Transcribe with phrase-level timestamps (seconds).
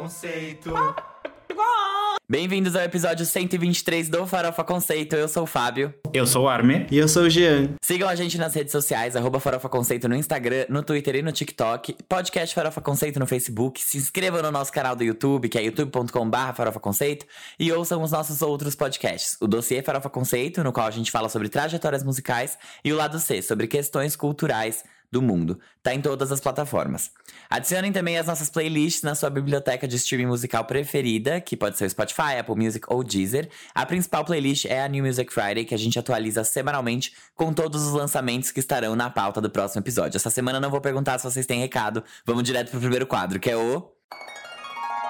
[0.00, 0.74] Conceito.
[2.28, 5.16] Bem-vindos ao episódio 123 do Farofa Conceito.
[5.16, 5.94] Eu sou o Fábio.
[6.12, 6.86] Eu sou o Arme.
[6.90, 7.70] E eu sou o Jean.
[7.80, 11.32] Sigam a gente nas redes sociais, arroba Farofa Conceito no Instagram, no Twitter e no
[11.32, 11.96] TikTok.
[12.06, 13.80] Podcast Farofa Conceito no Facebook.
[13.80, 17.24] Se inscrevam no nosso canal do YouTube, que é youtube.com.br Farofa Conceito.
[17.58, 19.38] E ouçam os nossos outros podcasts.
[19.40, 22.58] O Dossiê Farofa Conceito, no qual a gente fala sobre trajetórias musicais.
[22.84, 25.58] E o Lado C, sobre questões culturais do mundo.
[25.82, 27.10] Tá em todas as plataformas.
[27.48, 31.86] Adicionem também as nossas playlists na sua biblioteca de streaming musical preferida, que pode ser
[31.86, 33.48] o Spotify, Apple Music ou Deezer.
[33.74, 37.86] A principal playlist é a New Music Friday, que a gente atualiza semanalmente com todos
[37.86, 40.16] os lançamentos que estarão na pauta do próximo episódio.
[40.16, 42.02] Essa semana não vou perguntar se vocês têm recado.
[42.24, 43.90] Vamos direto pro primeiro quadro, que é o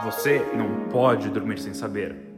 [0.05, 2.36] Você não pode dormir sem saber.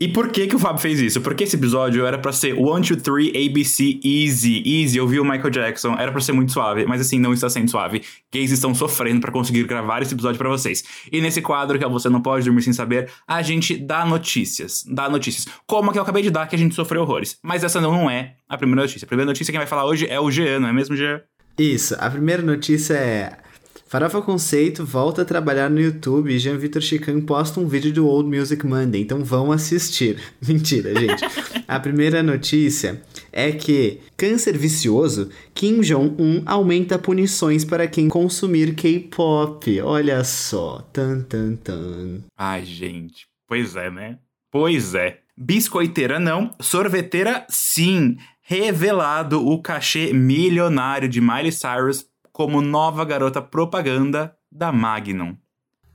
[0.00, 1.20] E por que que o Fábio fez isso?
[1.20, 4.96] Porque esse episódio era pra ser 1, 2, 3, ABC, easy, easy.
[4.96, 7.68] Eu vi o Michael Jackson, era pra ser muito suave, mas assim, não está sendo
[7.68, 8.02] suave.
[8.32, 10.84] Gays estão sofrendo pra conseguir gravar esse episódio pra vocês.
[11.10, 14.84] E nesse quadro, que é Você Não Pode Dormir Sem Saber, a gente dá notícias.
[14.88, 15.46] Dá notícias.
[15.66, 17.36] Como a que eu acabei de dar, que a gente sofreu horrores.
[17.42, 19.04] Mas essa não, é a primeira notícia.
[19.04, 21.20] A primeira notícia quem vai falar hoje é o Jean, não é mesmo, Jean?
[21.58, 23.47] Isso, a primeira notícia é.
[23.88, 28.06] Farofa Conceito volta a trabalhar no YouTube e Jean Vitor Chican posta um vídeo do
[28.06, 30.20] Old Music Monday, então vão assistir.
[30.46, 31.24] Mentira, gente.
[31.66, 33.00] a primeira notícia
[33.32, 39.80] é que câncer vicioso, Kim Jong-un aumenta punições para quem consumir K-pop.
[39.80, 40.86] Olha só.
[40.92, 42.18] Tan, tan, tan.
[42.36, 43.26] Ai, gente.
[43.48, 44.18] Pois é, né?
[44.52, 45.20] Pois é.
[45.34, 48.18] Biscoiteira não, sorveteira sim.
[48.42, 55.36] Revelado o cachê milionário de Miley Cyrus como nova garota propaganda da Magnum.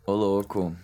[0.06, 0.76] Ô Louco.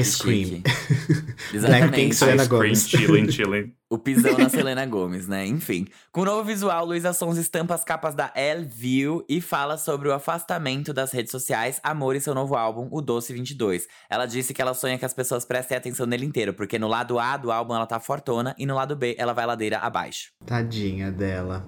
[0.00, 0.62] Ice Cream.
[1.52, 2.88] Blackpink, Selena Ice cream, Gomez.
[2.88, 3.72] chillin', chillin'.
[3.88, 5.46] O pisão na Selena Gomes, né?
[5.46, 5.86] Enfim.
[6.10, 10.08] Com o novo visual, Luísa Sons estampa as capas da Elle View e fala sobre
[10.08, 13.86] o afastamento das redes sociais, amor e seu novo álbum, O Doce 22.
[14.10, 17.20] Ela disse que ela sonha que as pessoas prestem atenção nele inteiro, porque no lado
[17.20, 20.32] A do álbum ela tá fortona e no lado B ela vai ladeira abaixo.
[20.44, 21.64] Tadinha dela.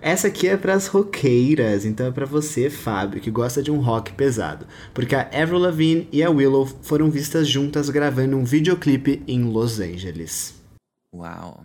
[0.00, 4.12] Essa aqui é pras roqueiras, então é pra você, Fábio, que gosta de um rock
[4.12, 4.66] pesado.
[4.92, 9.80] Porque a Avril Lavigne e a Willow foram vistas juntas gravando um videoclipe em Los
[9.80, 10.62] Angeles.
[11.12, 11.64] Uau.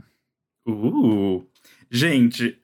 [0.67, 1.45] Uh,
[1.89, 2.57] gente,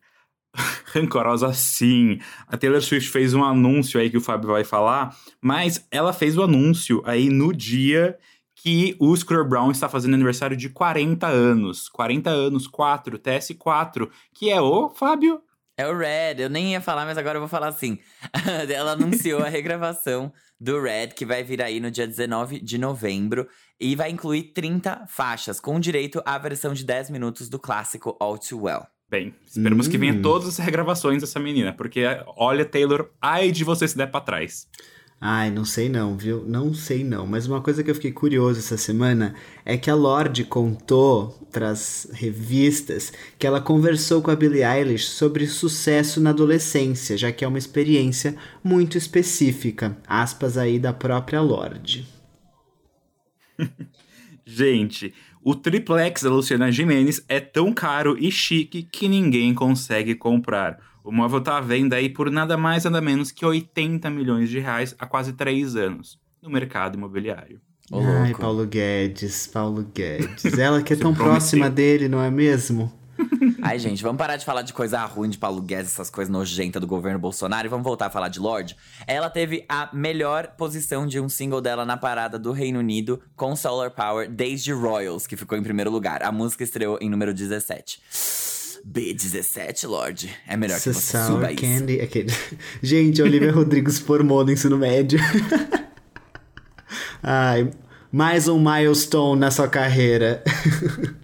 [0.93, 2.19] rancorosa sim.
[2.47, 6.37] A Taylor Swift fez um anúncio aí que o Fábio vai falar, mas ela fez
[6.37, 8.17] o anúncio aí no dia
[8.55, 11.87] que o Scooter Brown está fazendo aniversário de 40 anos.
[11.89, 15.41] 40 anos, 4, TS4, que é o Fábio.
[15.77, 17.99] É o Red, eu nem ia falar, mas agora eu vou falar assim.
[18.73, 23.47] Ela anunciou a regravação do Red, que vai vir aí no dia 19 de novembro.
[23.79, 28.39] E vai incluir 30 faixas, com direito à versão de 10 minutos do clássico All
[28.39, 28.87] Too Well.
[29.07, 30.21] Bem, esperamos que venha Hum.
[30.21, 32.03] todas as regravações dessa menina, porque
[32.35, 34.67] olha, Taylor, ai de você se der pra trás.
[35.19, 36.45] Ai, não sei não, viu?
[36.45, 37.25] Não sei não.
[37.25, 39.33] Mas uma coisa que eu fiquei curioso essa semana
[39.65, 45.47] é que a Lorde contou pras revistas que ela conversou com a Billie Eilish sobre
[45.47, 49.97] sucesso na adolescência, já que é uma experiência muito específica.
[50.07, 52.07] Aspas aí da própria Lorde.
[54.45, 60.77] Gente, o triplex da Luciana Gimenez é tão caro e chique que ninguém consegue comprar.
[61.07, 64.59] O móvel tá à venda aí por nada mais nada menos que 80 milhões de
[64.59, 67.61] reais há quase 3 anos no mercado imobiliário.
[67.89, 68.41] Ô, Ai, louco.
[68.41, 70.43] Paulo Guedes, Paulo Guedes.
[70.59, 72.91] Ela que é tão próxima dele, não é mesmo?
[73.63, 76.81] Ai, gente, vamos parar de falar de coisa ruim de Paulo Guedes, essas coisas nojentas
[76.81, 78.75] do governo Bolsonaro e vamos voltar a falar de Lorde.
[79.07, 83.55] Ela teve a melhor posição de um single dela na parada do Reino Unido com
[83.55, 86.21] Solar Power desde Royals, que ficou em primeiro lugar.
[86.21, 88.56] A música estreou em número 17.
[88.85, 90.29] B17, Lorde.
[90.47, 91.61] É melhor que você Sour suba isso.
[91.61, 92.01] Candy.
[92.01, 92.31] Aquele...
[92.81, 95.19] Gente, a Olivia Rodrigo se formou no ensino médio.
[97.21, 97.69] Ai,
[98.11, 100.43] mais um milestone na sua carreira.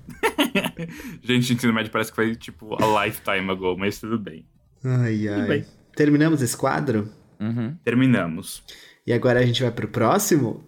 [1.23, 4.45] Gente, ensino médio parece que foi tipo a lifetime ago, mas tudo bem.
[4.83, 5.47] Ai, ai.
[5.47, 5.65] bem.
[5.95, 7.09] Terminamos esse quadro?
[7.39, 8.63] Uhum, Terminamos.
[9.06, 10.63] E agora a gente vai pro próximo,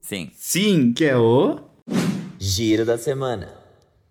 [0.00, 0.30] sim.
[0.34, 1.60] Sim, que é o.
[2.38, 3.54] Giro da semana.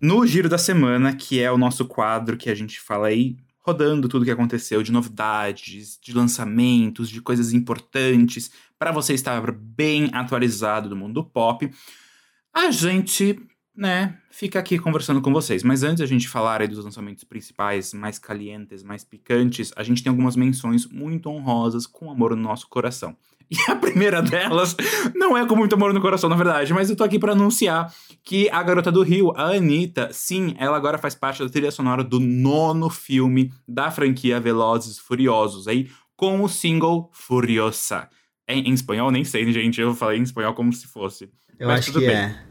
[0.00, 4.08] No Giro da Semana, que é o nosso quadro que a gente fala aí, rodando
[4.08, 10.90] tudo que aconteceu, de novidades, de lançamentos, de coisas importantes, para você estar bem atualizado
[10.90, 11.70] do mundo pop,
[12.52, 13.40] a gente,
[13.74, 15.62] né, fica aqui conversando com vocês.
[15.62, 20.02] Mas antes a gente falar aí dos lançamentos principais, mais calientes, mais picantes, a gente
[20.02, 23.16] tem algumas menções muito honrosas com amor no nosso coração.
[23.68, 24.76] E a primeira delas
[25.14, 27.94] não é com muito amor no coração, na verdade, mas eu tô aqui pra anunciar
[28.24, 32.02] que a garota do Rio, a Anitta, sim, ela agora faz parte da trilha sonora
[32.02, 38.08] do nono filme da franquia Velozes Furiosos, aí, com o single Furiosa.
[38.48, 39.80] em, em espanhol, nem sei, gente.
[39.80, 41.30] Eu falei em espanhol como se fosse.
[41.58, 42.16] Eu Mas acho tudo que bem.
[42.16, 42.46] é.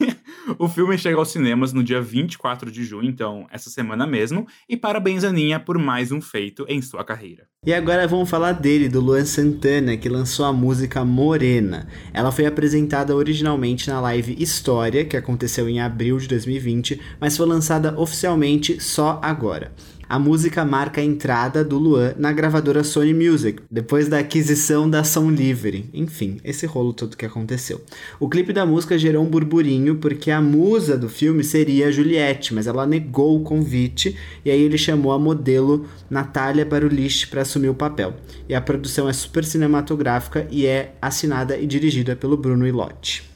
[0.56, 4.46] O filme chega aos cinemas no dia 24 de junho, então essa semana mesmo.
[4.68, 7.46] E parabéns, Aninha, por mais um feito em sua carreira.
[7.66, 11.88] E agora vamos falar dele, do Luan Santana, que lançou a música Morena.
[12.14, 17.46] Ela foi apresentada originalmente na live História, que aconteceu em abril de 2020, mas foi
[17.46, 19.72] lançada oficialmente só agora.
[20.08, 25.04] A música marca a entrada do Luan na gravadora Sony Music, depois da aquisição da
[25.04, 25.90] Som Livre.
[25.92, 27.82] Enfim, esse rolo todo que aconteceu.
[28.18, 32.54] O clipe da música gerou um burburinho porque a musa do filme seria a Juliette,
[32.54, 37.68] mas ela negou o convite e aí ele chamou a modelo Natália Barulich para assumir
[37.68, 38.14] o papel.
[38.48, 43.28] E a produção é super cinematográfica e é assinada e dirigida pelo Bruno Ilotti.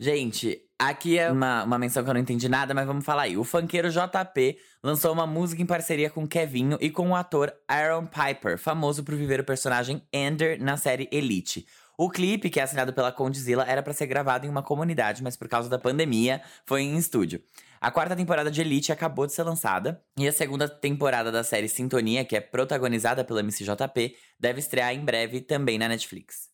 [0.00, 3.36] Gente, aqui é uma, uma menção que eu não entendi nada, mas vamos falar aí.
[3.36, 8.06] O funkeiro JP lançou uma música em parceria com Kevinho e com o ator Aaron
[8.06, 11.66] Piper, famoso por viver o personagem Ender na série Elite.
[12.00, 15.36] O clipe, que é assinado pela Condzilla, era para ser gravado em uma comunidade, mas
[15.36, 17.42] por causa da pandemia, foi em estúdio.
[17.80, 21.68] A quarta temporada de Elite acabou de ser lançada, e a segunda temporada da série
[21.68, 26.48] Sintonia, que é protagonizada pelo MCJP, deve estrear em breve também na Netflix.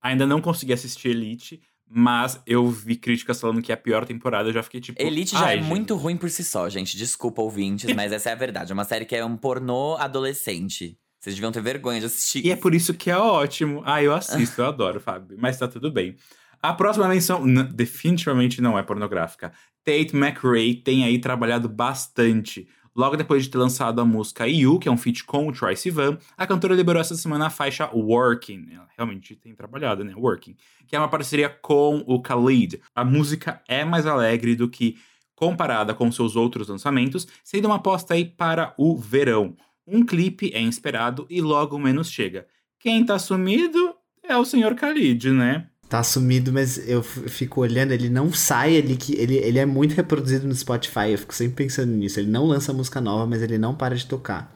[0.00, 4.48] Ainda não consegui assistir Elite, mas eu vi críticas falando que é a pior temporada.
[4.48, 5.00] Eu já fiquei tipo.
[5.00, 6.96] Elite já "Ai, é gente." muito ruim por si só, gente.
[6.96, 8.72] Desculpa, ouvintes, mas essa é a verdade.
[8.72, 10.98] É uma série que é um pornô adolescente.
[11.20, 12.46] Vocês deviam ter vergonha de assistir.
[12.46, 13.82] E é por isso que é ótimo.
[13.84, 15.36] Ah, eu assisto, eu adoro, Fábio.
[15.40, 16.14] Mas tá tudo bem.
[16.62, 19.52] A próxima menção definitivamente não é pornográfica.
[19.84, 22.68] Tate McRae tem aí trabalhado bastante.
[22.98, 25.76] Logo depois de ter lançado a música You, que é um feat com o Troy
[25.76, 28.70] Sivan, a cantora liberou essa semana a faixa Working.
[28.72, 30.12] Ela realmente tem trabalhado, né?
[30.16, 30.56] Working.
[30.84, 32.82] Que é uma parceria com o Khalid.
[32.92, 34.98] A música é mais alegre do que
[35.36, 39.54] comparada com seus outros lançamentos, sendo uma aposta aí para o verão.
[39.86, 42.48] Um clipe é esperado e logo menos chega.
[42.80, 45.70] Quem tá sumido é o senhor Khalid, né?
[45.88, 49.94] Tá sumido, mas eu fico olhando, ele não sai ali, que ele, ele é muito
[49.94, 52.20] reproduzido no Spotify, eu fico sempre pensando nisso.
[52.20, 54.54] Ele não lança música nova, mas ele não para de tocar.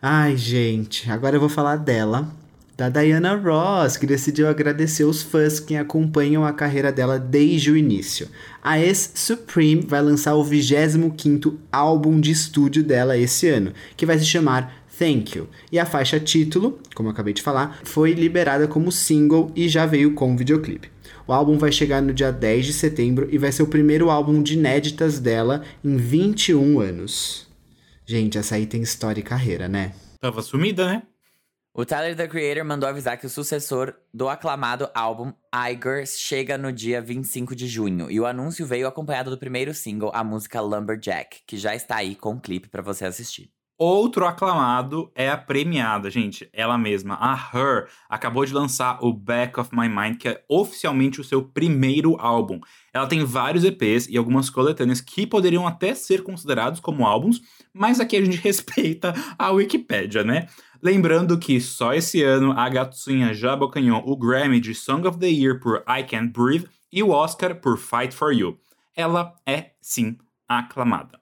[0.00, 2.32] Ai, gente, agora eu vou falar dela,
[2.76, 7.76] da Diana Ross, que decidiu agradecer os fãs que acompanham a carreira dela desde o
[7.76, 8.28] início.
[8.62, 14.24] A ex-Supreme vai lançar o 25º álbum de estúdio dela esse ano, que vai se
[14.24, 15.48] chamar Thank You.
[15.70, 19.86] E a faixa título, como eu acabei de falar, foi liberada como single e já
[19.86, 20.90] veio com videoclipe.
[21.26, 24.42] O álbum vai chegar no dia 10 de setembro e vai ser o primeiro álbum
[24.42, 27.48] de inéditas dela em 21 anos.
[28.06, 29.92] Gente, essa aí tem história e carreira, né?
[30.20, 31.02] Tava sumida, né?
[31.76, 36.72] O Tyler, the Creator, mandou avisar que o sucessor do aclamado álbum Iger chega no
[36.72, 38.08] dia 25 de junho.
[38.08, 42.14] E o anúncio veio acompanhado do primeiro single, a música Lumberjack, que já está aí
[42.14, 43.53] com um clipe pra você assistir.
[43.76, 46.48] Outro aclamado é a premiada, gente.
[46.52, 51.20] Ela mesma, a Her, acabou de lançar o Back of My Mind, que é oficialmente
[51.20, 52.60] o seu primeiro álbum.
[52.92, 57.40] Ela tem vários EPs e algumas coletâneas que poderiam até ser considerados como álbuns,
[57.72, 60.46] mas aqui a gente respeita a Wikipédia, né?
[60.80, 65.28] Lembrando que só esse ano a Gatsuinha já abocanhou o Grammy de Song of the
[65.28, 68.56] Year por I Can't Breathe e o Oscar por Fight for You.
[68.94, 70.16] Ela é, sim,
[70.48, 71.18] aclamada.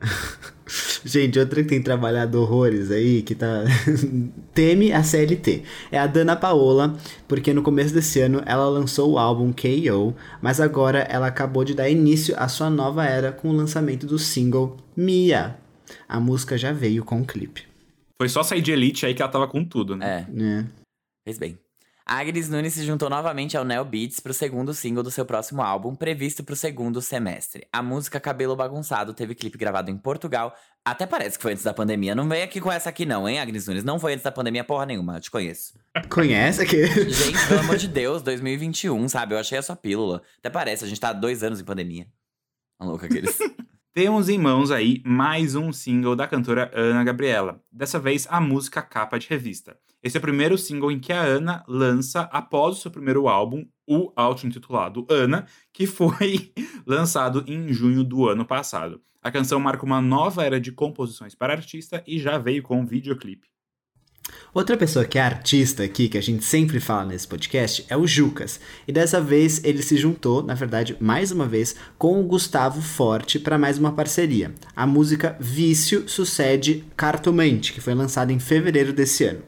[1.04, 3.64] Gente, outra que tem trabalhado horrores aí, que tá.
[4.52, 5.62] teme a CLT.
[5.90, 10.60] É a Dana Paola, porque no começo desse ano ela lançou o álbum KO, mas
[10.60, 14.76] agora ela acabou de dar início à sua nova era com o lançamento do single
[14.96, 15.56] Mia.
[16.08, 17.62] A música já veio com o clipe.
[18.20, 20.26] Foi só sair de Elite aí que ela tava com tudo, né?
[20.28, 20.66] É, né?
[21.24, 21.58] fez bem.
[22.10, 25.62] A Agnes Nunes se juntou novamente ao Neo Beats pro segundo single do seu próximo
[25.62, 27.68] álbum, previsto pro segundo semestre.
[27.72, 30.52] A música Cabelo Bagunçado teve clipe gravado em Portugal.
[30.84, 32.12] Até parece que foi antes da pandemia.
[32.12, 33.84] Não vem aqui com essa aqui não, hein, Agnes Nunes?
[33.84, 35.78] Não foi antes da pandemia porra nenhuma, eu te conheço.
[36.08, 37.10] Conhece aquele.
[37.10, 39.34] Gente, pelo amor de Deus, 2021, sabe?
[39.34, 40.20] Eu achei a sua pílula.
[40.40, 42.08] Até parece, a gente tá há dois anos em pandemia.
[42.76, 43.38] Tá louco aqueles.
[43.94, 47.62] Temos em mãos aí mais um single da cantora Ana Gabriela.
[47.70, 49.76] Dessa vez a música capa de revista.
[50.02, 53.66] Esse é o primeiro single em que a Ana lança após o seu primeiro álbum,
[53.86, 56.52] o auto-intitulado Ana, que foi
[56.86, 59.00] lançado em junho do ano passado.
[59.22, 62.86] A canção marca uma nova era de composições para artista e já veio com um
[62.86, 63.50] videoclipe.
[64.54, 68.06] Outra pessoa que é artista aqui, que a gente sempre fala nesse podcast, é o
[68.06, 68.60] Jucas.
[68.86, 73.38] E dessa vez ele se juntou, na verdade, mais uma vez, com o Gustavo Forte
[73.38, 74.54] para mais uma parceria.
[74.74, 79.42] A música Vício sucede Cartomante, que foi lançada em fevereiro desse ano.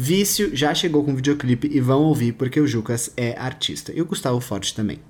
[0.00, 3.92] Vício já chegou com videoclipe e vão ouvir porque o Jucas é artista.
[3.92, 5.00] E o Gustavo Forte também.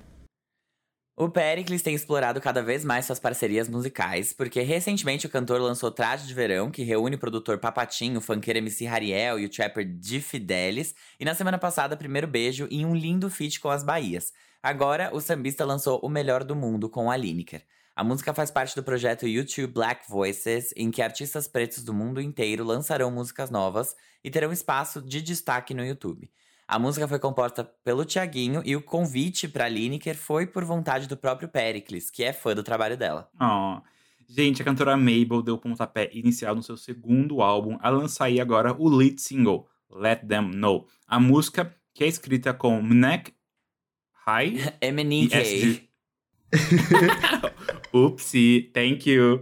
[1.15, 5.91] O Pericles tem explorado cada vez mais suas parcerias musicais, porque recentemente o cantor lançou
[5.91, 9.85] Traje de Verão, que reúne o produtor Papatinho, o funkeiro MC Hariel e o trapper
[9.85, 14.33] Di Fidelis, e na semana passada, Primeiro Beijo em um lindo feat com as Bahias.
[14.63, 17.61] Agora, o sambista lançou O Melhor do Mundo com a Lineker.
[17.99, 22.21] A música faz parte do projeto YouTube Black Voices, em que artistas pretos do mundo
[22.21, 26.31] inteiro lançarão músicas novas e terão espaço de destaque no YouTube.
[26.65, 31.17] A música foi composta pelo Tiaguinho e o convite para Lineker foi por vontade do
[31.17, 33.29] próprio Pericles, que é fã do trabalho dela.
[33.37, 33.81] Oh.
[34.29, 38.39] Gente, a cantora Mabel deu o pontapé inicial no seu segundo álbum a lançar aí
[38.39, 40.87] agora o lead single, Let Them Know.
[41.05, 43.33] A música, que é escrita com Mnek
[44.25, 45.89] High MNK.
[47.93, 49.41] Upsi, thank you.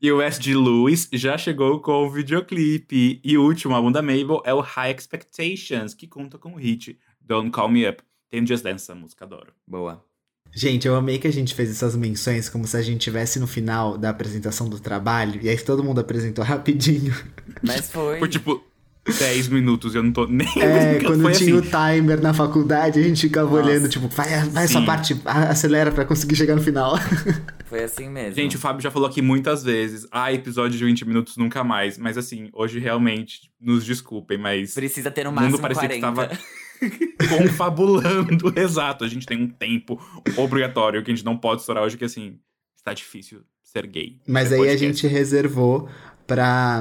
[0.00, 0.54] E o S.G.
[0.54, 3.20] Lewis já chegou com o videoclipe.
[3.22, 6.98] E o último álbum da Mabel é o High Expectations, que conta com o hit
[7.20, 8.02] Don't Call Me Up.
[8.30, 9.52] Tem Just Dance essa música, adoro.
[9.66, 10.04] Boa.
[10.52, 13.46] Gente, eu amei que a gente fez essas menções como se a gente tivesse no
[13.46, 17.14] final da apresentação do trabalho e aí todo mundo apresentou rapidinho.
[17.62, 18.18] Mas foi.
[18.18, 18.62] Foi tipo
[19.06, 20.48] 10 minutos, eu não tô nem.
[20.56, 21.68] É, quando Foi tinha assim.
[21.68, 23.68] o timer na faculdade, a gente ficava Nossa.
[23.68, 26.98] olhando, tipo, vai, vai essa parte, acelera pra conseguir chegar no final.
[27.74, 28.36] Foi assim mesmo.
[28.36, 30.06] Gente, o Fábio já falou aqui muitas vezes.
[30.12, 31.98] Ah, episódio de 20 minutos nunca mais.
[31.98, 34.74] Mas assim, hoje realmente, nos desculpem, mas.
[34.74, 35.94] Precisa ter no o máximo mundo parecia 40.
[35.96, 38.54] que tava confabulando.
[38.56, 40.00] Exato, a gente tem um tempo
[40.36, 42.38] obrigatório que a gente não pode estourar hoje, que assim,
[42.76, 44.20] está difícil ser gay.
[44.24, 45.88] Mas aí a gente reservou
[46.28, 46.80] pra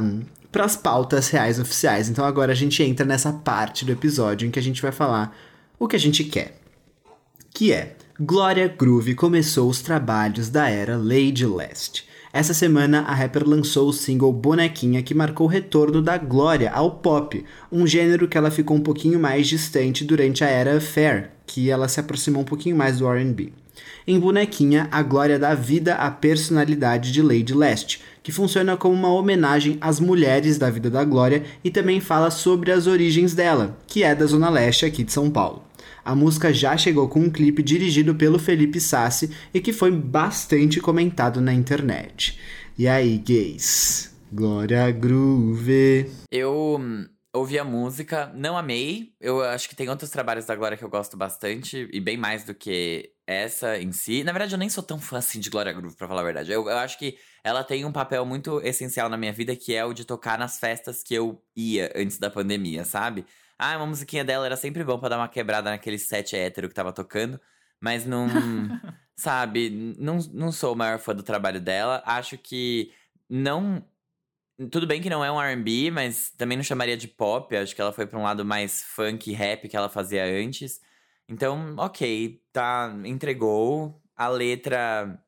[0.60, 2.08] as pautas reais oficiais.
[2.08, 5.36] Então agora a gente entra nessa parte do episódio em que a gente vai falar
[5.80, 6.56] o que a gente quer.
[7.52, 12.06] Que é, Glória Groove começou os trabalhos da era Lady Leste.
[12.32, 16.89] Essa semana, a rapper lançou o single Bonequinha, que marcou o retorno da Glória ao
[16.89, 21.70] pop, um gênero que ela ficou um pouquinho mais distante durante a era Fair, que
[21.70, 23.51] ela se aproximou um pouquinho mais do R&B.
[24.08, 29.12] Em Bonequinha, a Glória dá vida à personalidade de Lady Leste, que funciona como uma
[29.12, 34.01] homenagem às mulheres da vida da Glória e também fala sobre as origens dela, que
[34.01, 35.73] é da Zona Leste aqui de São Paulo.
[36.06, 40.82] A música já chegou com um clipe dirigido pelo Felipe Sassi e que foi bastante
[40.82, 42.38] comentado na internet.
[42.78, 44.14] E aí, gays?
[44.30, 46.12] Glória Groove.
[46.30, 49.14] Eu hum, ouvi a música, não amei.
[49.18, 52.44] Eu acho que tem outros trabalhos da Glória que eu gosto bastante, e bem mais
[52.44, 54.26] do que essa em si.
[54.26, 56.52] Na verdade, eu nem sou tão fã assim de Glória Groove, pra falar a verdade.
[56.52, 59.86] Eu, eu acho que ela tem um papel muito essencial na minha vida, que é
[59.86, 63.26] o de tocar nas festas que eu ia antes da pandemia, sabe?
[63.58, 66.74] Ah, uma musiquinha dela era sempre bom pra dar uma quebrada naquele set hétero que
[66.74, 67.40] tava tocando,
[67.80, 68.28] mas não.
[69.16, 72.02] sabe, não, não sou o maior fã do trabalho dela.
[72.06, 72.92] Acho que
[73.30, 73.86] não
[74.72, 77.56] tudo bem que não é um R&B, mas também não chamaria de pop.
[77.56, 80.80] Acho que ela foi pra um lado mais funk, rap que ela fazia antes.
[81.28, 84.02] Então, ok, tá, entregou.
[84.16, 85.20] A letra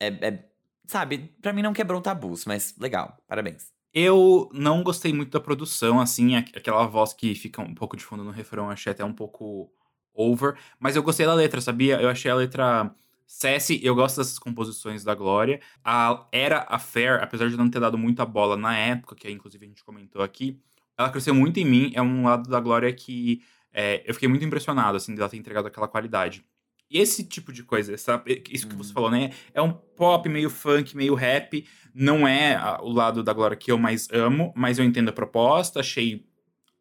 [0.00, 0.50] é, é-
[0.86, 3.72] sabe, pra mim não quebrou tabus, mas legal, parabéns.
[3.92, 8.04] Eu não gostei muito da produção, assim, aqu- aquela voz que fica um pouco de
[8.04, 9.72] fundo no refrão, achei até um pouco
[10.14, 10.56] over.
[10.78, 12.00] Mas eu gostei da letra, sabia?
[12.00, 12.94] Eu achei a letra
[13.26, 15.60] Sassy, eu gosto dessas composições da Glória.
[15.84, 19.68] A Era Affair, apesar de não ter dado muita bola na época, que inclusive a
[19.68, 20.60] gente comentou aqui,
[20.96, 21.92] ela cresceu muito em mim.
[21.94, 23.42] É um lado da Glória que
[23.72, 26.44] é, eu fiquei muito impressionado, assim, dela ter entregado aquela qualidade.
[26.90, 29.30] E esse tipo de coisa, essa- isso que você falou, né?
[29.54, 31.64] É um pop meio funk, meio rap.
[31.94, 35.12] Não é a- o lado da Glória que eu mais amo, mas eu entendo a
[35.12, 36.26] proposta, achei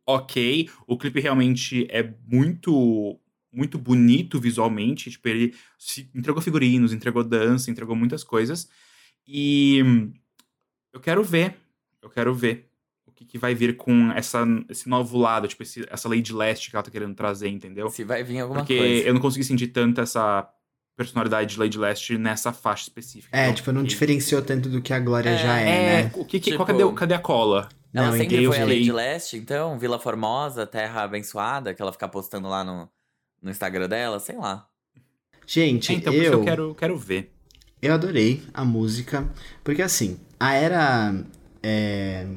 [0.05, 0.69] ok.
[0.87, 3.19] O clipe realmente é muito
[3.51, 8.69] muito bonito visualmente, tipo, ele se- entregou figurinos, entregou dança, entregou muitas coisas.
[9.27, 10.13] E hum,
[10.93, 11.57] eu quero ver,
[12.01, 12.68] eu quero ver
[13.19, 16.75] que, que vai vir com essa, esse novo lado, tipo, esse- essa Lady Leste que
[16.75, 17.89] ela tá querendo trazer, entendeu?
[17.89, 19.03] Se vai vir alguma Porque coisa.
[19.07, 20.47] eu não consegui sentir tanto essa
[20.95, 23.35] personalidade de Lady Leste nessa faixa específica.
[23.38, 26.11] É, Então, tipo, não diferenciou tanto do que a Glória É, já é, É, né?
[26.15, 27.67] o que, que Tipo- qual, cadê, cadê a cola?
[27.93, 32.07] Ela Não, sempre foi a Lady Leste, então, Vila Formosa, Terra Abençoada, que ela fica
[32.07, 32.88] postando lá no,
[33.41, 34.65] no Instagram dela, sei lá.
[35.47, 37.33] Gente, É, então, por isso eu, eu quero, quero ver.
[37.81, 39.27] eu adorei a música,
[39.63, 41.15] porque assim, a era
[41.63, 42.27] é,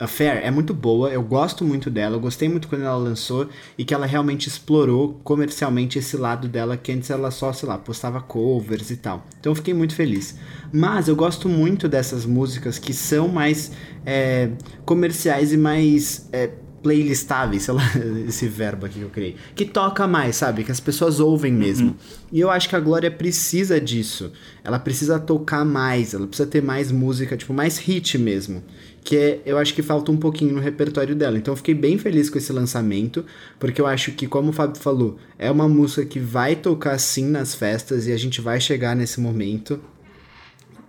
[0.00, 3.84] Affair é muito boa, eu gosto muito dela, eu gostei muito quando ela lançou e
[3.84, 8.20] que ela realmente explorou comercialmente esse lado dela, que antes ela só, sei lá, postava
[8.20, 9.26] covers e tal.
[9.40, 10.36] Então eu fiquei muito feliz.
[10.72, 13.72] Mas eu gosto muito dessas músicas que são mais
[14.06, 14.50] é,
[14.84, 16.50] comerciais e mais é,
[16.82, 17.82] playlistáveis, sei lá,
[18.26, 19.36] esse verbo aqui que eu criei.
[19.54, 20.64] Que toca mais, sabe?
[20.64, 21.88] Que as pessoas ouvem mesmo.
[21.88, 21.94] Uhum.
[22.32, 24.32] E eu acho que a Glória precisa disso.
[24.62, 28.62] Ela precisa tocar mais, ela precisa ter mais música, tipo, mais hit mesmo.
[29.02, 31.38] Que é, eu acho que falta um pouquinho no repertório dela.
[31.38, 33.24] Então eu fiquei bem feliz com esse lançamento,
[33.58, 37.26] porque eu acho que, como o Fábio falou, é uma música que vai tocar sim
[37.26, 39.80] nas festas e a gente vai chegar nesse momento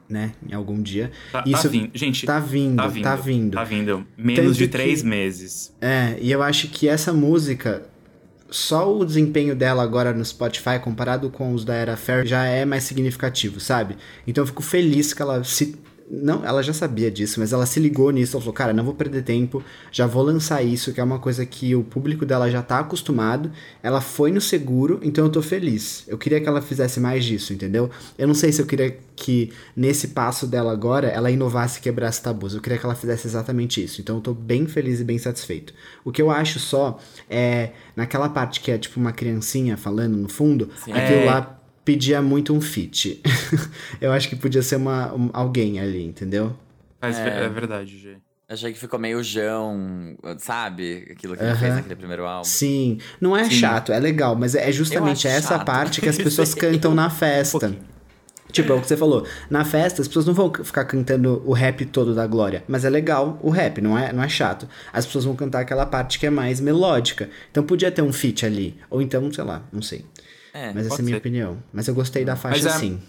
[0.10, 0.32] né?
[0.48, 1.12] Em algum dia.
[1.32, 1.92] Tá, tá Isso tá vindo.
[1.94, 3.04] Gente, tá vindo, tá vindo.
[3.04, 3.54] Tá vindo.
[3.54, 4.08] Tá vindo.
[4.18, 5.74] Menos Tanto de três que, meses.
[5.80, 7.84] É, e eu acho que essa música,
[8.50, 12.66] só o desempenho dela agora no Spotify, comparado com os da Era Fair, já é
[12.66, 13.96] mais significativo, sabe?
[14.26, 15.78] Então eu fico feliz que ela se
[16.10, 18.96] não, ela já sabia disso, mas ela se ligou nisso, ela falou, cara, não vou
[18.96, 22.64] perder tempo, já vou lançar isso, que é uma coisa que o público dela já
[22.64, 23.52] tá acostumado.
[23.84, 26.04] Ela foi no seguro, então eu tô feliz.
[26.08, 27.92] Eu queria que ela fizesse mais disso, entendeu?
[28.18, 32.24] Eu não sei se eu queria que nesse passo dela agora ela inovasse e quebrasse
[32.24, 32.56] tabus.
[32.56, 34.02] Eu queria que ela fizesse exatamente isso.
[34.02, 35.74] Então eu tô bem feliz e bem satisfeito.
[36.04, 37.00] O que eu acho só
[37.30, 40.94] é naquela parte que é tipo uma criancinha falando no fundo, Sim.
[40.94, 41.26] aquilo é...
[41.26, 43.22] lá pedia muito um fit.
[44.00, 46.56] eu acho que podia ser uma, um, alguém ali, entendeu?
[47.02, 48.18] Mas é, é verdade, Gê.
[48.48, 51.08] Achei que ficou meio João, sabe?
[51.12, 52.44] Aquilo que ele fez naquele primeiro álbum.
[52.44, 52.98] Sim.
[53.22, 53.52] Não é Sim.
[53.52, 55.66] chato, é legal, mas é justamente essa chato.
[55.66, 57.68] parte que as pessoas cantam na festa.
[57.68, 58.00] Um
[58.52, 59.26] Tipo, é o que você falou.
[59.50, 62.64] Na festa, as pessoas não vão ficar cantando o rap todo da Glória.
[62.68, 64.68] Mas é legal o rap, não é, não é chato.
[64.92, 67.30] As pessoas vão cantar aquela parte que é mais melódica.
[67.52, 68.76] Então podia ter um feat ali.
[68.90, 70.04] Ou então, sei lá, não sei.
[70.54, 71.64] É, Mas essa é a minha opinião.
[71.72, 73.02] Mas eu gostei da faixa é, sim.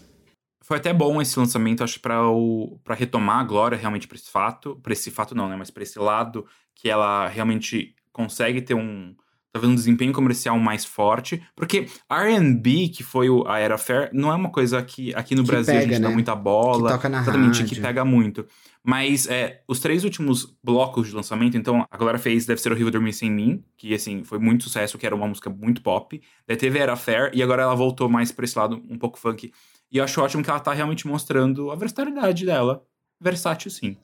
[0.63, 4.79] Foi até bom esse lançamento, acho, para retomar a Glória realmente para esse fato.
[4.83, 5.57] Para esse fato não, né?
[5.57, 9.15] Mas para esse lado que ela realmente consegue ter um
[9.53, 14.31] talvez um desempenho comercial mais forte, porque R&B, que foi o, a Era Fair, não
[14.31, 16.09] é uma coisa que aqui no que Brasil pega, a gente né?
[16.09, 17.75] dá muita bola, que toca na exatamente, rádio.
[17.75, 18.47] que pega muito.
[18.83, 22.91] Mas é, os três últimos blocos de lançamento, então, a galera fez Deve Ser Horrível
[22.91, 26.21] Dormir Sem Mim, que, assim, foi muito sucesso, que era uma música muito pop.
[26.47, 29.53] Daí teve Era Fair, e agora ela voltou mais pra esse lado um pouco funk.
[29.93, 32.83] E eu acho ótimo que ela tá realmente mostrando a versatilidade dela.
[33.21, 33.97] Versátil, sim.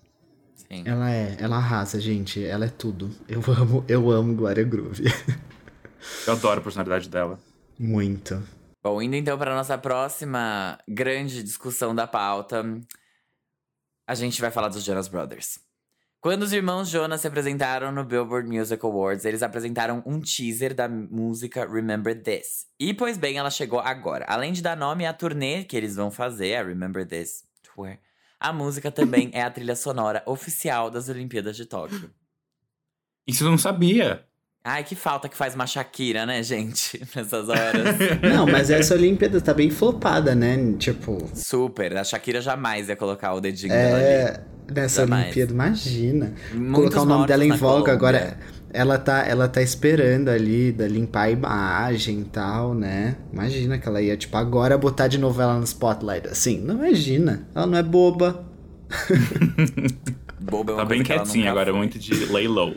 [0.55, 0.83] Sim.
[0.85, 2.45] Ela é, ela arrasa, gente.
[2.45, 3.11] Ela é tudo.
[3.29, 5.05] Eu amo, eu amo Glória Groove.
[6.27, 7.39] eu adoro a personalidade dela.
[7.79, 8.43] Muito.
[8.83, 12.65] Bom, indo então para nossa próxima grande discussão da pauta,
[14.07, 15.59] a gente vai falar dos Jonas Brothers.
[16.21, 20.89] Quando os irmãos Jonas se apresentaram no Billboard Music Awards, eles apresentaram um teaser da
[20.89, 22.67] música Remember This.
[22.81, 24.25] E, pois bem, ela chegou agora.
[24.29, 27.99] Além de dar nome à turnê que eles vão fazer, a Remember This Tour,
[28.41, 32.11] a música também é a trilha sonora oficial das Olimpíadas de Tóquio.
[33.27, 34.27] Isso eu não sabia.
[34.69, 37.01] Ai, que falta que faz uma Shakira, né, gente?
[37.15, 37.97] Nessas horas.
[38.21, 40.75] Não, mas essa Olimpíada tá bem flopada, né?
[40.77, 41.25] Tipo.
[41.33, 41.97] Super.
[41.97, 43.77] A Shakira jamais ia colocar o dedinho é...
[43.77, 44.75] dela ali.
[44.75, 45.27] Nessa jamais.
[45.27, 46.35] Olimpíada, imagina.
[46.53, 48.41] Muitos Colocar o nome dela em voga agora.
[48.73, 53.15] Ela tá, ela tá esperando ali da limpar a imagem e tal, né?
[53.33, 56.27] Imagina que ela ia, tipo, agora botar de novo ela no spotlight.
[56.27, 57.47] Assim, não imagina.
[57.55, 58.45] Ela não é boba.
[60.43, 61.79] boba é uma Tá bem quietinha agora, foi.
[61.79, 62.75] muito de lay low.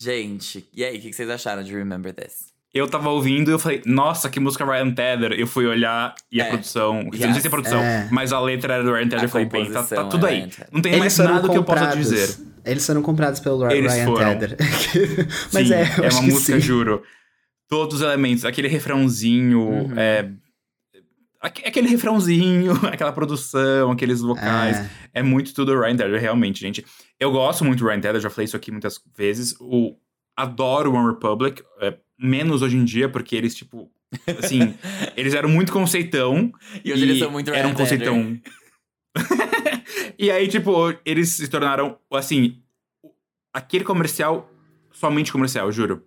[0.00, 2.48] Gente, e aí, o que vocês acharam de Remember This?
[2.72, 5.32] Eu tava ouvindo e eu falei, nossa, que música Ryan Tedder.
[5.32, 6.48] Eu fui olhar e a é.
[6.50, 7.00] produção.
[7.12, 7.20] Yes.
[7.20, 8.08] Não sei se é produção, é.
[8.12, 9.24] mas a letra era do Ryan Tedder.
[9.24, 10.48] Eu falei, bem, tá, tá tudo aí.
[10.70, 12.38] Não tem Eles mais nada que eu possa dizer.
[12.64, 14.38] Eles foram comprados pelo Eles Ryan foram.
[14.38, 14.56] Tedder.
[15.52, 16.60] mas sim, é, é uma música, sim.
[16.60, 17.02] juro.
[17.68, 19.94] Todos os elementos, aquele refrãozinho, uhum.
[19.98, 20.30] é,
[21.40, 24.78] aquele refrãozinho, aquela produção, aqueles vocais.
[24.78, 26.84] É, é muito tudo Ryan Tedder, realmente, gente.
[27.18, 29.54] Eu gosto muito do Ryan Tedder, já falei isso aqui muitas vezes.
[29.60, 29.96] O,
[30.38, 33.90] adoro One Republic, é, menos hoje em dia, porque eles, tipo.
[34.38, 34.74] Assim,
[35.16, 36.52] eles eram muito conceitão.
[36.84, 38.40] E hoje e eles são muito Ryan Eram um conceitão.
[40.18, 40.72] e aí, tipo,
[41.04, 42.62] eles se tornaram, assim,
[43.52, 44.50] aquele comercial,
[44.92, 46.04] somente comercial, juro.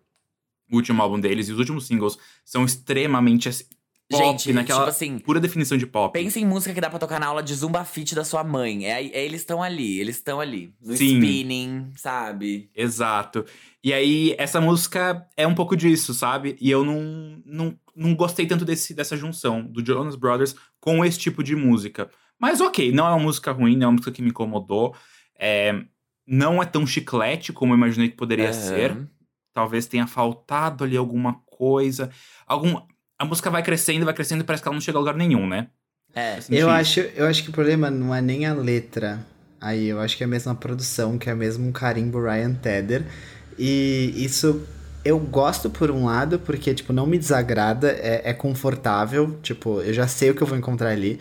[0.71, 3.65] O último álbum deles e os últimos singles são extremamente assim,
[4.12, 6.13] pop, Gente, naquela tipo assim, pura definição de pop.
[6.13, 8.86] Pensa em música que dá pra tocar na aula de Zumba Fit da sua mãe.
[8.86, 10.74] É, é eles estão ali, eles estão ali.
[10.82, 11.19] No Sim.
[11.19, 12.69] spinning, sabe?
[12.76, 13.45] Exato.
[13.84, 16.56] E aí, essa música é um pouco disso, sabe?
[16.62, 21.17] E eu não, não, não gostei tanto desse, dessa junção do Jonas Brothers com esse
[21.17, 22.10] tipo de música.
[22.39, 24.95] Mas ok, não é uma música ruim, não é uma música que me incomodou.
[25.38, 25.84] É,
[26.26, 28.54] não é tão chiclete como eu imaginei que poderia uhum.
[28.54, 29.10] ser.
[29.54, 32.10] Talvez tenha faltado ali alguma coisa.
[32.47, 32.82] Algum,
[33.21, 35.47] a música vai crescendo, vai crescendo e parece que ela não chega a lugar nenhum,
[35.47, 35.67] né?
[36.15, 36.39] É.
[36.49, 39.25] Eu acho, eu acho que o problema não é nem a letra.
[39.60, 43.03] Aí eu acho que é a produção, que é mesmo um carimbo Ryan Tedder.
[43.60, 44.65] E isso
[45.05, 49.38] eu gosto por um lado, porque, tipo, não me desagrada, é, é confortável.
[49.43, 51.19] Tipo, eu já sei o que eu vou encontrar ali.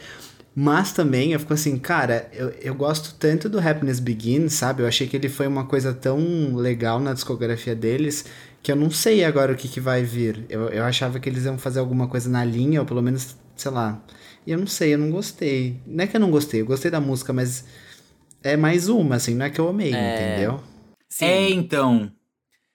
[0.54, 4.82] Mas também eu fico assim, cara, eu, eu gosto tanto do Happiness Begins, sabe?
[4.82, 8.24] Eu achei que ele foi uma coisa tão legal na discografia deles
[8.62, 10.44] que eu não sei agora o que, que vai vir.
[10.50, 13.70] Eu, eu achava que eles iam fazer alguma coisa na linha, ou pelo menos, sei
[13.70, 14.02] lá.
[14.46, 15.80] E eu não sei, eu não gostei.
[15.86, 17.64] Não é que eu não gostei, eu gostei da música, mas
[18.42, 20.06] é mais uma, assim, não é que eu amei, É.
[20.08, 20.60] entendeu?
[21.08, 22.12] Sim, É, então.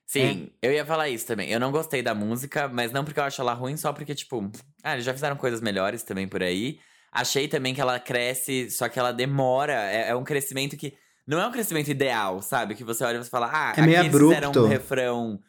[0.06, 1.50] sim, eu ia falar isso também.
[1.52, 4.52] Eu não gostei da música, mas não porque eu acho ela ruim, só porque, tipo,
[4.84, 6.80] ah, eles já fizeram coisas melhores também por aí.
[7.16, 9.74] Achei também que ela cresce, só que ela demora.
[9.92, 10.94] É, é um crescimento que.
[11.26, 12.76] Não é um crescimento ideal, sabe?
[12.76, 14.66] Que você olha e você fala, ah, É meio aqui eles fizeram abrupto.
[14.68, 15.40] um refrão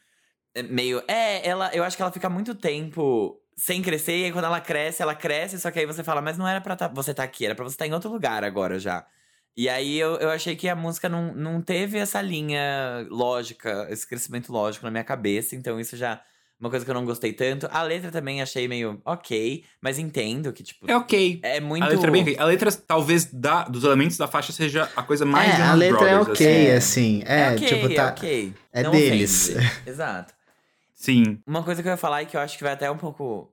[0.55, 1.03] é, meio.
[1.07, 4.61] É, ela, eu acho que ela fica muito tempo sem crescer, e aí quando ela
[4.61, 7.23] cresce, ela cresce, só que aí você fala, mas não era pra tá- você estar
[7.25, 9.07] aqui, era pra você estar em outro lugar agora já.
[9.57, 14.07] E aí eu, eu achei que a música não, não teve essa linha lógica, esse
[14.07, 16.21] crescimento lógico na minha cabeça, então isso já.
[16.59, 17.69] Uma coisa que eu não gostei tanto.
[17.71, 21.39] A letra também achei meio ok, mas entendo que, tipo, É ok.
[21.43, 21.85] é muito.
[21.85, 22.37] A letra é bem ok.
[22.39, 26.09] A letra, talvez, da, dos elementos da faixa seja a coisa mais é, a letra
[26.09, 27.23] é Brothers, ok, assim.
[27.23, 27.23] assim.
[27.27, 28.03] É, ok, tipo, tá.
[28.03, 28.55] é ok.
[28.73, 29.51] é Não deles.
[29.51, 29.73] ofende.
[29.87, 30.35] Exato.
[30.95, 31.39] Sim.
[31.47, 33.53] Uma coisa que eu ia falar e que eu acho que vai até um pouco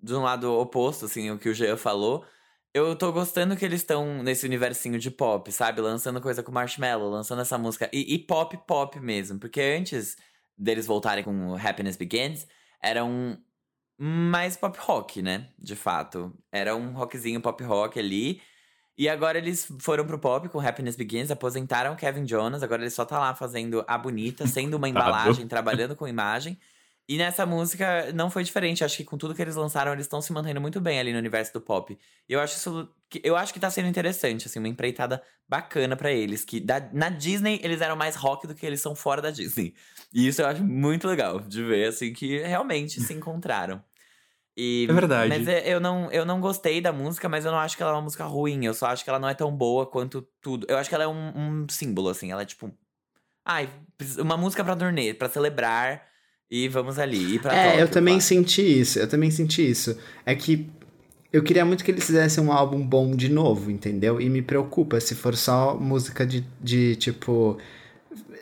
[0.00, 2.24] de um lado oposto, assim, o que o Jean falou.
[2.72, 5.80] Eu tô gostando que eles estão nesse universinho de pop, sabe?
[5.80, 7.88] Lançando coisa com Marshmallow, lançando essa música.
[7.92, 9.38] E, e pop, pop mesmo.
[9.40, 10.16] Porque antes
[10.56, 12.46] deles voltarem com o Happiness Begins,
[12.82, 13.36] era um
[13.98, 15.48] mais pop rock, né?
[15.58, 16.32] De fato.
[16.50, 18.40] Era um rockzinho pop rock ali.
[18.96, 23.04] E agora eles foram pro pop com Happiness Begins, aposentaram Kevin Jonas, agora ele só
[23.04, 26.58] tá lá fazendo a bonita, sendo uma embalagem, trabalhando com imagem.
[27.08, 28.84] E nessa música não foi diferente.
[28.84, 31.18] Acho que com tudo que eles lançaram, eles estão se mantendo muito bem ali no
[31.18, 31.98] universo do pop.
[32.28, 32.88] E eu acho isso.
[33.20, 36.44] Que- Eu acho que tá sendo interessante, assim, uma empreitada bacana pra eles.
[36.44, 39.74] Que da- na Disney eles eram mais rock do que eles são fora da Disney.
[40.12, 43.82] E isso eu acho muito legal de ver, assim, que realmente se encontraram.
[44.56, 45.28] E, É verdade.
[45.36, 47.90] Mas é- eu não, eu não gostei da música, mas eu não acho que ela
[47.92, 48.64] é uma música ruim.
[48.64, 50.64] Eu só acho que ela não é tão boa quanto tudo.
[50.70, 52.30] Eu acho que ela é um, um símbolo, assim.
[52.30, 52.72] Ela é tipo.
[53.44, 53.68] Ai,
[54.18, 56.06] uma música pra turnê, pra celebrar.
[56.50, 57.34] E vamos ali.
[57.34, 58.26] E pra É, eu Tóquio, também claro.
[58.28, 59.98] senti isso, eu também senti isso.
[60.24, 60.70] É que
[61.36, 64.20] eu queria muito que eles fizessem um álbum bom de novo, entendeu?
[64.20, 67.58] E me preocupa se for só música de, de tipo,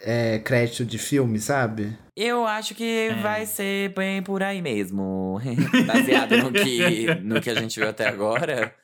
[0.03, 1.97] é, crédito de filme, sabe?
[2.15, 3.15] Eu acho que É.
[3.23, 5.41] vai ser bem por aí mesmo.
[5.87, 8.75] Baseado no que, no que a gente viu até agora.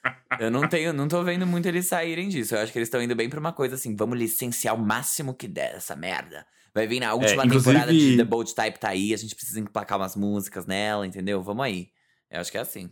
[0.41, 2.55] Eu não tenho, não tô vendo muito eles saírem disso.
[2.55, 5.35] Eu acho que eles estão indo bem pra uma coisa assim, vamos licenciar o máximo
[5.35, 6.47] que der essa merda.
[6.75, 9.35] Vai vir na última É, inclusive- temporada de The Bold Type tá aí, a gente
[9.35, 11.43] precisa emplacar umas músicas nela, entendeu?
[11.43, 11.89] Vamos aí.
[12.31, 12.91] Eu acho que é assim.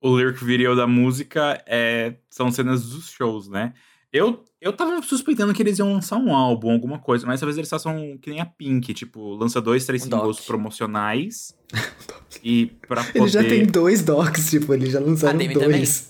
[0.00, 3.72] O lyric video da música é, são cenas dos shows, né?
[4.12, 7.68] Eu, eu tava suspeitando que eles iam lançar um álbum, alguma coisa, mas talvez eles
[7.68, 10.46] façam que nem a Pink, tipo, lança dois, três Um singles doc.
[10.46, 11.54] promocionais.
[12.42, 13.18] e pra poder.
[13.20, 16.08] Ele já tem dois docs, tipo, eles já lançaram dois.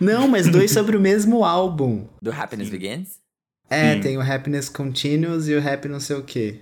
[0.00, 2.06] Não, mas dois sobre o mesmo álbum.
[2.20, 2.72] Do Happiness Sim.
[2.72, 3.20] Begins?
[3.70, 4.00] É, Sim.
[4.00, 6.60] tem o Happiness Continuous e o Happy não sei o quê.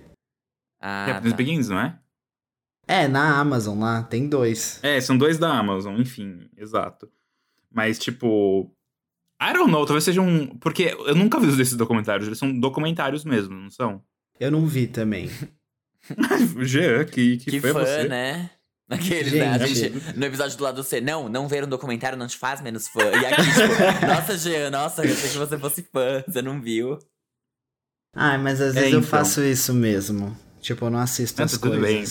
[0.81, 1.37] Ah, Happiness tá.
[1.37, 1.99] Begins, não é?
[2.87, 4.79] É, na Amazon lá, tem dois.
[4.83, 7.09] É, são dois da Amazon, enfim, exato.
[7.71, 8.71] Mas, tipo.
[9.41, 10.47] I don't know, talvez seja um.
[10.57, 14.01] Porque eu nunca vi desses documentários, eles são documentários mesmo, não são?
[14.39, 15.29] Eu não vi também.
[16.61, 18.07] Jean, que, que, Que foi fã, você?
[18.07, 18.49] né?
[18.87, 19.49] Aqueles, né?
[19.49, 19.75] A Gente.
[19.75, 22.87] gente, no episódio do lado C, não, não ver um documentário não te faz menos
[22.87, 23.01] fã.
[23.03, 26.99] E aqui, tipo, nossa, Jean, nossa, eu achei que você fosse fã, você não viu.
[28.13, 29.09] Ah, mas às É, vezes eu então.
[29.09, 30.37] faço isso mesmo.
[30.61, 32.03] Tipo, eu não assisto Ah, as tá tudo bem.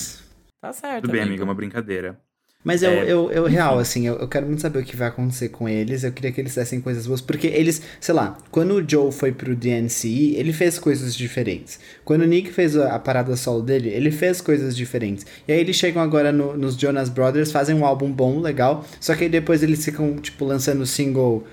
[0.64, 1.03] Tá certo.
[1.03, 1.33] Tudo bem, amigo.
[1.35, 2.18] amiga, é uma brincadeira.
[2.64, 5.09] Mas eu, É, eu, eu real, assim, eu, eu quero muito saber o que vai
[5.09, 6.03] acontecer com eles.
[6.05, 7.20] Eu queria que eles dessem coisas boas.
[7.20, 11.79] Porque eles, sei lá, quando o Joe foi pro DNCE, ele fez coisas diferentes.
[12.03, 15.27] Quando o Nick fez a, a parada solo dele, ele fez coisas diferentes.
[15.46, 18.87] E aí eles chegam agora no- nos Jonas Brothers, fazem um álbum bom, legal.
[18.98, 21.46] Só que aí depois eles ficam, tipo, lançando single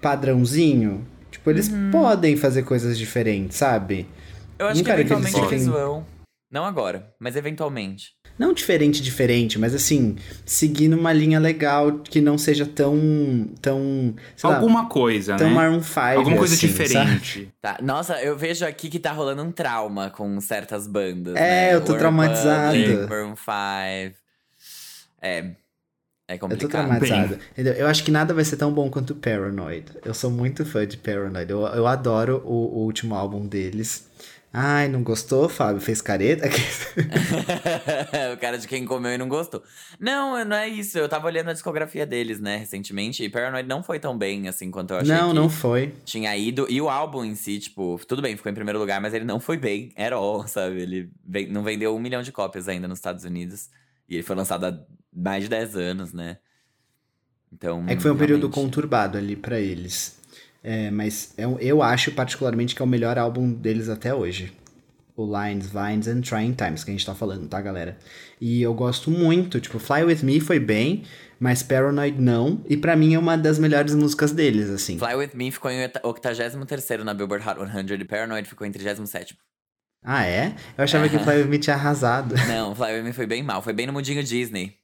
[0.00, 1.06] padrãozinho.
[1.30, 1.90] Tipo, eles Uhum.
[1.90, 4.06] podem fazer coisas diferentes, sabe?
[4.58, 6.06] Eu acho Não que quero que eventualmente eles eles vão.
[6.50, 8.18] Não agora, mas eventualmente.
[8.40, 12.98] Não diferente, diferente, mas assim, seguindo uma linha legal que não seja tão.
[13.60, 14.14] tão.
[14.34, 15.54] Sei lá, Alguma coisa, tão né?
[15.54, 16.00] Maroon 5.
[16.00, 17.52] Alguma coisa assim, diferente.
[17.60, 21.36] Tá, nossa, eu vejo aqui que tá rolando um trauma com certas bandas.
[21.36, 21.74] É, né?
[21.74, 22.78] eu tô One traumatizado.
[23.10, 23.46] Maroon 5.
[25.20, 25.50] É.
[26.26, 26.70] É Eu tô complicado.
[26.70, 27.38] traumatizado.
[27.52, 27.74] Entendeu?
[27.74, 29.84] Eu acho que nada vai ser tão bom quanto Paranoid.
[30.02, 31.50] Eu sou muito fã de Paranoid.
[31.50, 34.08] Eu, eu adoro o, o último álbum deles.
[34.52, 35.80] Ai, não gostou, Fábio?
[35.80, 36.48] Fez careta?
[38.34, 39.62] o cara de quem comeu e não gostou.
[39.98, 40.98] Não, não é isso.
[40.98, 43.22] Eu tava olhando a discografia deles, né, recentemente.
[43.22, 45.94] E Paranoid não foi tão bem, assim, quanto eu achei não, não foi.
[46.04, 46.66] tinha ido.
[46.68, 49.38] E o álbum em si, tipo, tudo bem, ficou em primeiro lugar, mas ele não
[49.38, 50.80] foi bem at all, sabe?
[50.82, 51.10] Ele
[51.48, 53.68] não vendeu um milhão de cópias ainda nos Estados Unidos.
[54.08, 54.76] E ele foi lançado há
[55.14, 56.38] mais de 10 anos, né?
[57.52, 60.19] Então, É que foi um período realmente- conturbado ali pra eles.
[60.62, 64.52] É, mas eu, eu acho particularmente que é o melhor álbum deles até hoje.
[65.16, 67.98] O Lines, Vines and Trying Times, que a gente tá falando, tá, galera?
[68.40, 71.04] E eu gosto muito, tipo, Fly With Me foi bem,
[71.38, 72.64] mas Paranoid não.
[72.68, 74.98] E pra mim é uma das melhores músicas deles, assim.
[74.98, 79.36] Fly With Me ficou em 83 na Billboard Hot 100 e Paranoid ficou em 37
[80.02, 80.54] Ah, é?
[80.78, 82.34] Eu achava que Fly With Me tinha arrasado.
[82.48, 83.60] Não, Fly With Me foi bem mal.
[83.60, 84.79] Foi bem no mundinho Disney.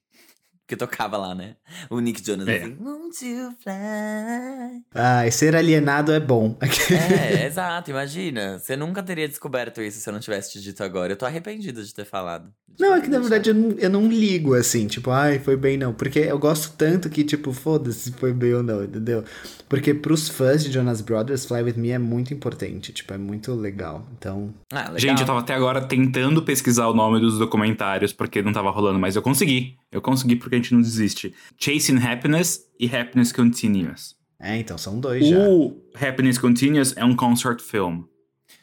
[0.66, 1.55] Que tocava lá, né?
[1.88, 2.57] O Nick Jonas É.
[2.62, 2.76] assim.
[2.81, 4.83] Won't you fly?
[4.94, 6.57] Ah, ser alienado é bom.
[6.61, 8.59] É, exato, imagina.
[8.59, 11.12] Você nunca teria descoberto isso se eu não tivesse te dito agora.
[11.12, 12.50] Eu tô arrependido de ter falado.
[12.79, 15.79] Não, é que na verdade eu não, eu não ligo assim, tipo, ai, foi bem
[15.79, 15.94] não.
[15.94, 19.24] Porque eu gosto tanto que, tipo, foda-se se foi bem ou não, entendeu?
[19.66, 23.55] Porque pros fãs de Jonas Brothers, Fly With Me é muito importante, tipo, é muito
[23.55, 24.07] legal.
[24.18, 24.98] Então, Ah, legal.
[24.98, 28.98] Gente, eu tava até agora tentando pesquisar o nome dos documentários porque não tava rolando,
[28.98, 29.76] mas eu consegui.
[29.90, 31.35] Eu consegui porque a gente não desiste.
[31.59, 34.16] Chasing Happiness e Happiness Continuous.
[34.38, 35.38] é, então, são dois já.
[35.38, 38.03] O Happiness Continuous é um concert film.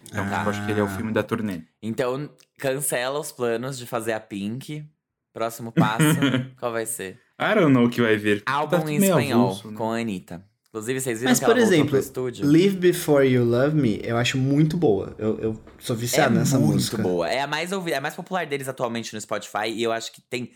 [0.08, 0.44] Então, Ah.
[0.44, 1.62] eu acho que ele é o filme da turnê.
[1.82, 4.86] Então, cancela os planos de fazer a Pink.
[5.34, 6.04] Próximo passo,
[6.60, 7.20] qual vai ser?
[7.42, 8.44] I don't know o que vai vir.
[8.46, 9.78] Álbum Tá em espanhol, avulso, né?
[9.78, 10.46] com a Anitta.
[10.70, 12.00] Inclusive, vocês viram Mas, que por exemplo?
[12.44, 15.16] Live Before You Love Me, eu acho muito boa.
[15.18, 16.98] Eu, eu sou É viciado nessa muito música.
[17.02, 17.28] boa.
[17.28, 20.12] É a mais ouvida, é a mais popular deles atualmente no Spotify e eu acho
[20.14, 20.52] que tem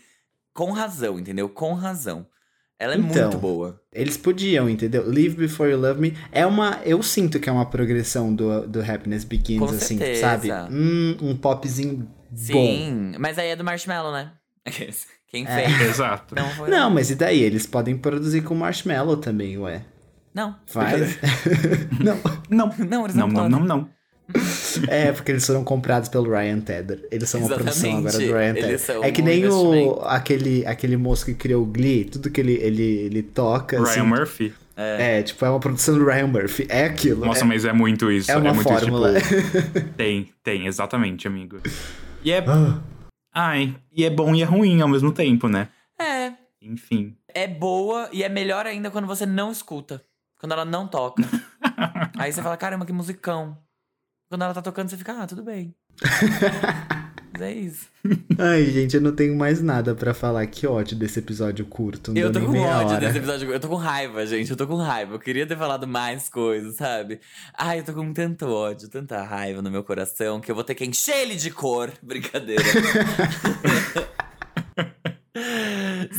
[0.58, 1.48] com razão, entendeu?
[1.48, 2.26] Com razão.
[2.80, 3.80] Ela é Então, muito boa.
[3.92, 5.04] Eles podiam, entendeu?
[5.06, 6.80] Live Before You Love Me é uma.
[6.84, 10.20] Eu sinto que é uma progressão do, do Happiness Begins, Com assim, certeza.
[10.20, 10.52] sabe?
[10.72, 12.06] Hum, um popzinho bom.
[12.36, 14.32] Sim, mas aí é do Marshmallow, né?
[15.30, 15.68] Quem É.
[15.68, 15.90] fez?
[15.90, 16.34] Exato.
[16.34, 16.70] Não foi.
[16.70, 17.40] Não, mas e daí?
[17.40, 19.84] Eles podem produzir com marshmallow também, ué.
[20.34, 20.56] Não.
[20.66, 21.18] Faz.
[22.00, 22.16] não.
[22.50, 23.88] Não, Não, eles não, não, não, não.
[24.86, 27.08] É, porque eles foram comprados pelo Ryan Tedder.
[27.10, 28.08] Eles são uma produção Exatamente.
[28.08, 29.04] agora do Ryan Tedder.
[29.04, 32.82] É que nem o, aquele, aquele moço que criou o Glee, tudo que ele, ele,
[32.82, 33.82] ele toca.
[33.82, 34.54] assim, Ryan Murphy.
[34.76, 36.66] É, tipo, é uma produção do Ryan Murphy.
[36.68, 37.26] É aquilo.
[37.26, 38.30] Nossa, é, mas é muito isso.
[38.30, 39.18] é uma muito fórmula.
[39.18, 41.58] Isso, tipo, tem, tem, exatamente, amigo.
[42.22, 42.44] E é.
[42.46, 42.80] Ah.
[43.34, 45.68] Ai, e é bom e é ruim ao mesmo tempo, né?
[46.00, 46.32] É.
[46.62, 47.16] Enfim.
[47.34, 50.02] É boa e é melhor ainda quando você não escuta.
[50.38, 51.24] Quando ela não toca.
[52.16, 53.58] aí você fala, caramba, que musicão.
[54.28, 55.74] Quando ela tá tocando, você fica, ah, tudo bem.
[57.32, 57.86] Mas é isso.
[58.38, 60.46] Ai, gente, eu não tenho mais nada pra falar.
[60.46, 62.12] Que ódio desse episódio curto.
[62.12, 63.00] Não Eu tô com ódio hora.
[63.00, 63.50] desse episódio.
[63.50, 64.50] Eu tô com raiva, gente.
[64.50, 65.14] Eu tô com raiva.
[65.14, 67.20] Eu queria ter falado mais coisas, sabe?
[67.56, 70.74] Ai, eu tô com tanto ódio, tanta raiva no meu coração que eu vou ter
[70.74, 71.90] que encher ele de cor.
[72.02, 72.62] Brincadeira.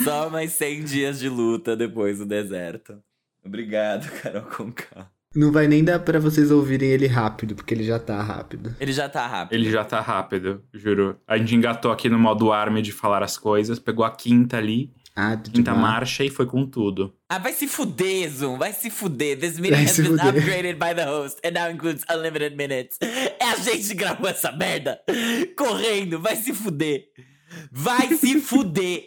[0.04, 3.00] Só mais 100 dias de luta depois do deserto.
[3.46, 5.10] Obrigado, Carol Conká.
[5.36, 8.76] Não vai nem dar pra vocês ouvirem ele rápido, porque ele já tá rápido.
[8.80, 9.54] Ele já tá rápido.
[9.60, 11.20] Ele já tá rápido, juro.
[11.28, 14.92] A gente engatou aqui no modo army de falar as coisas, pegou a quinta ali,
[15.16, 17.14] Ah, de quinta uma- marcha e foi com tudo.
[17.30, 18.58] Ah, vai se fuder, Zoom.
[18.58, 19.38] Vai se fuder.
[19.38, 20.28] This meeting Vai has been fuder.
[20.36, 22.98] upgraded by the host and now includes unlimited minutes.
[23.40, 25.00] É a gente que gravou essa merda
[25.56, 26.20] correndo.
[26.20, 27.04] Vai se fuder.
[27.72, 29.04] Vai se fuder.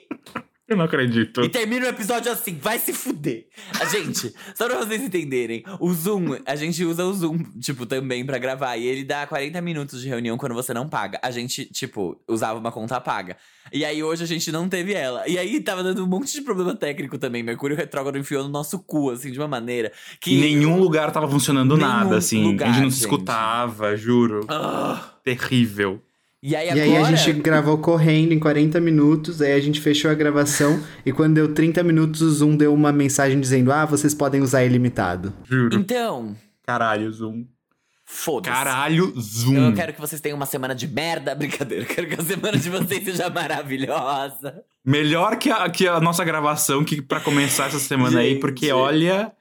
[0.73, 1.43] Eu não acredito.
[1.43, 3.47] E termina o episódio assim, vai se fuder.
[3.81, 8.25] A gente, só pra vocês entenderem, o Zoom, a gente usa o Zoom, tipo, também
[8.25, 8.77] pra gravar.
[8.77, 11.21] E ele dá 40 minutos de reunião quando você não paga.
[11.23, 13.37] A gente, tipo, usava uma conta paga.
[13.73, 15.29] E aí hoje a gente não teve ela.
[15.29, 17.43] E aí tava dando um monte de problema técnico também.
[17.43, 20.41] Mercúrio retrógrado enfiou no nosso cu, assim, de uma maneira que.
[20.41, 22.43] Nenhum lugar tava funcionando nada, assim.
[22.43, 23.05] a lugar, gente não se gente.
[23.05, 24.47] escutava, juro.
[24.49, 25.13] Ah.
[25.23, 26.03] Terrível.
[26.43, 26.85] E aí E agora.
[27.09, 31.13] aí a gente gravou correndo em 40 minutos, aí a gente fechou a gravação e
[31.13, 35.33] quando deu 30 minutos o Zoom deu uma mensagem dizendo: "Ah, vocês podem usar ilimitado".
[35.45, 35.77] Juro.
[35.77, 37.45] Então, Caralho, Zoom.
[38.05, 38.55] foda-se.
[38.57, 39.69] Caralho, Zoom.
[39.69, 41.33] Eu quero que vocês tenham uma semana de merda.
[41.37, 41.85] Brincadeira.
[41.85, 44.63] Eu quero que a semana de vocês seja maravilhosa.
[44.85, 48.41] Melhor que a, que a nossa gravação que pra começar essa semana aí, Gente.
[48.41, 49.33] porque olha,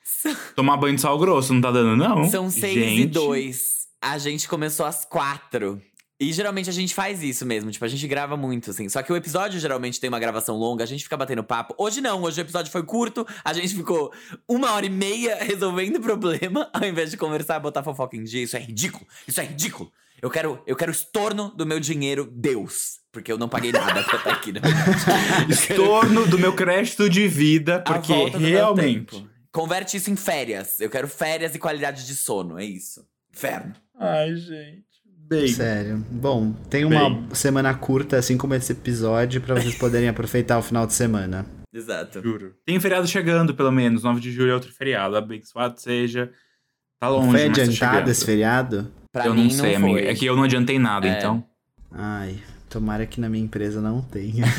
[0.55, 2.29] tomar banho de sal grosso não tá dando, não.
[2.29, 3.81] São seis Gente, e dois.
[4.03, 5.81] A gente começou às quatro.
[6.21, 8.87] E geralmente a gente faz isso mesmo, tipo, a gente grava muito, assim.
[8.87, 11.73] Só que o episódio geralmente tem uma gravação longa, a gente fica batendo papo.
[11.79, 14.13] Hoje não, hoje o episódio foi curto, a gente ficou
[14.47, 18.23] uma hora e meia resolvendo o problema, ao invés de conversar e botar fofoca em
[18.23, 18.43] dia.
[18.43, 19.91] Isso é ridículo, isso é ridículo.
[20.21, 22.99] Eu quero, eu quero estorno do meu dinheiro, Deus.
[23.11, 24.61] Porque eu não paguei nada pra estar aqui, né?
[25.49, 29.27] Estorno do meu crédito de vida, porque realmente.
[29.51, 30.79] Converte isso em férias.
[30.79, 33.03] Eu quero férias e qualidade de sono, é isso.
[33.33, 33.73] Inferno.
[33.97, 34.90] Ai, gente.
[35.31, 35.47] Bem.
[35.47, 36.05] Sério.
[36.11, 37.27] Bom, tem uma Bem.
[37.33, 41.45] semana curta assim como esse episódio pra vocês poderem aproveitar o final de semana.
[41.73, 42.21] Exato.
[42.21, 42.53] Juro.
[42.65, 44.03] Tem um feriado chegando, pelo menos.
[44.03, 45.15] 9 de julho é outro feriado.
[45.15, 46.29] Abençoado seja.
[46.99, 48.07] Tá longe, Foi tá adiantado chegando.
[48.09, 48.91] esse feriado?
[49.11, 50.01] Pra eu mim não sei, não amiga.
[50.11, 51.17] É que eu não adiantei nada, É.
[51.17, 51.43] então.
[51.91, 52.35] Ai,
[52.69, 54.43] tomara que na minha empresa não tenha.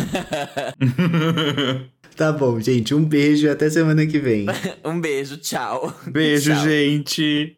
[2.16, 2.94] Tá bom, gente.
[2.94, 4.44] Um beijo e até semana que vem.
[4.84, 5.94] um beijo, tchau.
[6.06, 6.64] Beijo, Tchau.
[6.64, 7.56] gente.